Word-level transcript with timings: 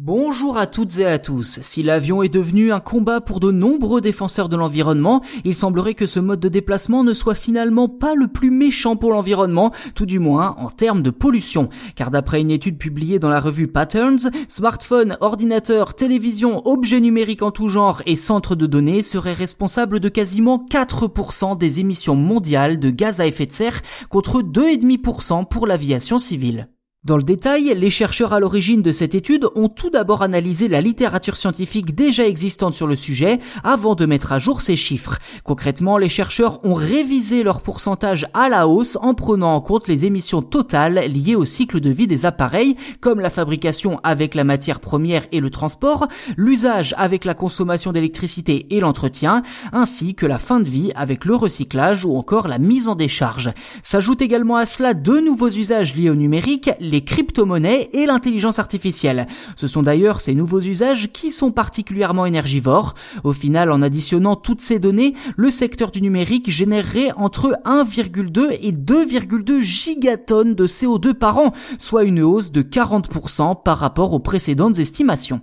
Bonjour 0.00 0.56
à 0.56 0.68
toutes 0.68 0.98
et 0.98 1.06
à 1.06 1.18
tous. 1.18 1.58
Si 1.62 1.82
l'avion 1.82 2.22
est 2.22 2.32
devenu 2.32 2.72
un 2.72 2.78
combat 2.78 3.20
pour 3.20 3.40
de 3.40 3.50
nombreux 3.50 4.00
défenseurs 4.00 4.48
de 4.48 4.54
l'environnement, 4.54 5.22
il 5.42 5.56
semblerait 5.56 5.94
que 5.94 6.06
ce 6.06 6.20
mode 6.20 6.38
de 6.38 6.48
déplacement 6.48 7.02
ne 7.02 7.12
soit 7.12 7.34
finalement 7.34 7.88
pas 7.88 8.14
le 8.14 8.28
plus 8.28 8.52
méchant 8.52 8.94
pour 8.94 9.10
l'environnement, 9.10 9.72
tout 9.96 10.06
du 10.06 10.20
moins 10.20 10.54
en 10.56 10.70
termes 10.70 11.02
de 11.02 11.10
pollution. 11.10 11.68
Car 11.96 12.12
d'après 12.12 12.40
une 12.40 12.52
étude 12.52 12.78
publiée 12.78 13.18
dans 13.18 13.28
la 13.28 13.40
revue 13.40 13.66
Patterns, 13.66 14.30
smartphones, 14.46 15.16
ordinateurs, 15.20 15.94
télévision, 15.94 16.64
objets 16.68 17.00
numériques 17.00 17.42
en 17.42 17.50
tout 17.50 17.68
genre 17.68 18.00
et 18.06 18.14
centres 18.14 18.54
de 18.54 18.66
données 18.66 19.02
seraient 19.02 19.32
responsables 19.32 19.98
de 19.98 20.08
quasiment 20.08 20.64
4% 20.70 21.58
des 21.58 21.80
émissions 21.80 22.14
mondiales 22.14 22.78
de 22.78 22.90
gaz 22.90 23.20
à 23.20 23.26
effet 23.26 23.46
de 23.46 23.52
serre 23.52 23.82
contre 24.10 24.42
2,5% 24.42 25.48
pour 25.48 25.66
l'aviation 25.66 26.20
civile. 26.20 26.68
Dans 27.04 27.16
le 27.16 27.22
détail, 27.22 27.72
les 27.76 27.90
chercheurs 27.90 28.32
à 28.32 28.40
l'origine 28.40 28.82
de 28.82 28.90
cette 28.90 29.14
étude 29.14 29.46
ont 29.54 29.68
tout 29.68 29.88
d'abord 29.88 30.20
analysé 30.20 30.66
la 30.66 30.80
littérature 30.80 31.36
scientifique 31.36 31.94
déjà 31.94 32.26
existante 32.26 32.72
sur 32.72 32.88
le 32.88 32.96
sujet 32.96 33.38
avant 33.62 33.94
de 33.94 34.04
mettre 34.04 34.32
à 34.32 34.38
jour 34.38 34.62
ces 34.62 34.74
chiffres. 34.74 35.16
Concrètement, 35.44 35.96
les 35.96 36.08
chercheurs 36.08 36.58
ont 36.64 36.74
révisé 36.74 37.44
leur 37.44 37.60
pourcentage 37.60 38.26
à 38.34 38.48
la 38.48 38.66
hausse 38.66 38.98
en 39.00 39.14
prenant 39.14 39.54
en 39.54 39.60
compte 39.60 39.86
les 39.86 40.06
émissions 40.06 40.42
totales 40.42 41.04
liées 41.06 41.36
au 41.36 41.44
cycle 41.44 41.78
de 41.78 41.88
vie 41.88 42.08
des 42.08 42.26
appareils, 42.26 42.74
comme 43.00 43.20
la 43.20 43.30
fabrication 43.30 44.00
avec 44.02 44.34
la 44.34 44.42
matière 44.42 44.80
première 44.80 45.24
et 45.30 45.38
le 45.38 45.50
transport, 45.50 46.08
l'usage 46.36 46.96
avec 46.98 47.24
la 47.24 47.34
consommation 47.34 47.92
d'électricité 47.92 48.66
et 48.70 48.80
l'entretien, 48.80 49.44
ainsi 49.72 50.16
que 50.16 50.26
la 50.26 50.38
fin 50.38 50.58
de 50.58 50.68
vie 50.68 50.90
avec 50.96 51.26
le 51.26 51.36
recyclage 51.36 52.04
ou 52.04 52.16
encore 52.16 52.48
la 52.48 52.58
mise 52.58 52.88
en 52.88 52.96
décharge. 52.96 53.52
S'ajoutent 53.84 54.20
également 54.20 54.56
à 54.56 54.66
cela 54.66 54.94
deux 54.94 55.20
nouveaux 55.20 55.48
usages 55.48 55.94
liés 55.94 56.10
au 56.10 56.16
numérique, 56.16 56.70
les 56.88 57.02
crypto-monnaies 57.02 57.90
et 57.92 58.06
l'intelligence 58.06 58.58
artificielle. 58.58 59.26
Ce 59.56 59.66
sont 59.66 59.82
d'ailleurs 59.82 60.20
ces 60.20 60.34
nouveaux 60.34 60.60
usages 60.60 61.10
qui 61.12 61.30
sont 61.30 61.50
particulièrement 61.50 62.26
énergivores. 62.26 62.94
Au 63.24 63.32
final, 63.32 63.70
en 63.70 63.82
additionnant 63.82 64.36
toutes 64.36 64.60
ces 64.60 64.78
données, 64.78 65.14
le 65.36 65.50
secteur 65.50 65.90
du 65.90 66.02
numérique 66.02 66.50
générerait 66.50 67.12
entre 67.16 67.58
1,2 67.64 68.56
et 68.60 68.72
2,2 68.72 69.60
gigatonnes 69.60 70.54
de 70.54 70.66
CO2 70.66 71.14
par 71.14 71.38
an, 71.38 71.52
soit 71.78 72.04
une 72.04 72.20
hausse 72.20 72.52
de 72.52 72.62
40% 72.62 73.62
par 73.62 73.78
rapport 73.78 74.12
aux 74.12 74.20
précédentes 74.20 74.78
estimations. 74.78 75.40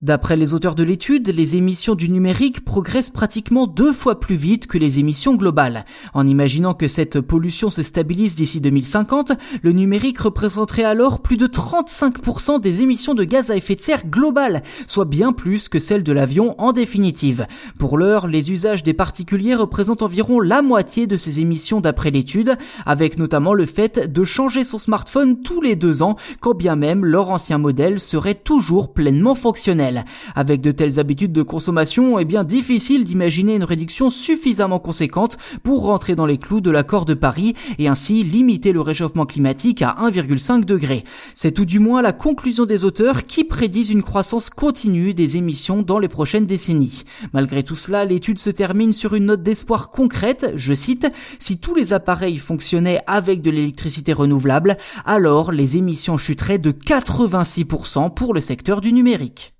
D'après 0.00 0.36
les 0.36 0.54
auteurs 0.54 0.76
de 0.76 0.84
l'étude, 0.84 1.26
les 1.26 1.56
émissions 1.56 1.96
du 1.96 2.08
numérique 2.08 2.64
progressent 2.64 3.10
pratiquement 3.10 3.66
deux 3.66 3.92
fois 3.92 4.20
plus 4.20 4.36
vite 4.36 4.68
que 4.68 4.78
les 4.78 5.00
émissions 5.00 5.34
globales. 5.34 5.84
En 6.14 6.24
imaginant 6.24 6.72
que 6.72 6.86
cette 6.86 7.20
pollution 7.20 7.68
se 7.68 7.82
stabilise 7.82 8.36
d'ici 8.36 8.60
2050, 8.60 9.32
le 9.60 9.72
numérique 9.72 10.20
représenterait 10.20 10.84
alors 10.84 11.18
plus 11.18 11.36
de 11.36 11.48
35% 11.48 12.60
des 12.60 12.80
émissions 12.80 13.14
de 13.14 13.24
gaz 13.24 13.50
à 13.50 13.56
effet 13.56 13.74
de 13.74 13.80
serre 13.80 14.06
globales, 14.06 14.62
soit 14.86 15.04
bien 15.04 15.32
plus 15.32 15.68
que 15.68 15.80
celles 15.80 16.04
de 16.04 16.12
l'avion 16.12 16.54
en 16.58 16.72
définitive. 16.72 17.48
Pour 17.76 17.98
l'heure, 17.98 18.28
les 18.28 18.52
usages 18.52 18.84
des 18.84 18.94
particuliers 18.94 19.56
représentent 19.56 20.02
environ 20.02 20.38
la 20.38 20.62
moitié 20.62 21.08
de 21.08 21.16
ces 21.16 21.40
émissions 21.40 21.80
d'après 21.80 22.12
l'étude, 22.12 22.56
avec 22.86 23.18
notamment 23.18 23.52
le 23.52 23.66
fait 23.66 24.12
de 24.12 24.22
changer 24.22 24.62
son 24.62 24.78
smartphone 24.78 25.42
tous 25.42 25.60
les 25.60 25.74
deux 25.74 26.02
ans, 26.02 26.14
quand 26.38 26.54
bien 26.54 26.76
même 26.76 27.04
leur 27.04 27.30
ancien 27.30 27.58
modèle 27.58 27.98
serait 27.98 28.36
toujours 28.36 28.92
pleinement 28.92 29.34
fonctionnel. 29.34 29.87
Avec 30.34 30.60
de 30.60 30.70
telles 30.70 30.98
habitudes 31.00 31.32
de 31.32 31.42
consommation, 31.42 32.18
est 32.18 32.24
bien 32.24 32.44
difficile 32.44 33.04
d'imaginer 33.04 33.54
une 33.54 33.64
réduction 33.64 34.10
suffisamment 34.10 34.78
conséquente 34.78 35.38
pour 35.62 35.84
rentrer 35.84 36.14
dans 36.14 36.26
les 36.26 36.38
clous 36.38 36.60
de 36.60 36.70
l'accord 36.70 37.04
de 37.04 37.14
Paris 37.14 37.54
et 37.78 37.88
ainsi 37.88 38.22
limiter 38.22 38.72
le 38.72 38.80
réchauffement 38.80 39.26
climatique 39.26 39.82
à 39.82 39.96
1,5 40.00 40.64
degré. 40.64 41.04
C'est 41.34 41.52
tout 41.52 41.64
du 41.64 41.78
moins 41.78 42.02
la 42.02 42.12
conclusion 42.12 42.64
des 42.64 42.84
auteurs 42.84 43.24
qui 43.26 43.44
prédisent 43.44 43.90
une 43.90 44.02
croissance 44.02 44.50
continue 44.50 45.14
des 45.14 45.36
émissions 45.36 45.82
dans 45.82 45.98
les 45.98 46.08
prochaines 46.08 46.46
décennies. 46.46 47.04
Malgré 47.32 47.62
tout 47.62 47.74
cela, 47.74 48.04
l'étude 48.04 48.38
se 48.38 48.50
termine 48.50 48.92
sur 48.92 49.14
une 49.14 49.26
note 49.26 49.42
d'espoir 49.42 49.90
concrète, 49.90 50.52
je 50.54 50.74
cite, 50.74 51.06
si 51.38 51.58
tous 51.58 51.74
les 51.74 51.92
appareils 51.92 52.38
fonctionnaient 52.38 53.02
avec 53.06 53.42
de 53.42 53.50
l'électricité 53.50 54.12
renouvelable, 54.12 54.76
alors 55.04 55.52
les 55.52 55.76
émissions 55.76 56.18
chuteraient 56.18 56.58
de 56.58 56.72
86% 56.72 58.14
pour 58.14 58.34
le 58.34 58.40
secteur 58.40 58.80
du 58.80 58.92
numérique. 58.92 59.57